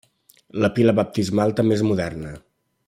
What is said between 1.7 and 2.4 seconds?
és moderna.